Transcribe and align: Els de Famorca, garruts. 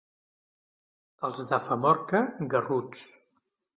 Els 1.29 1.43
de 1.51 1.61
Famorca, 1.67 2.23
garruts. 2.55 3.05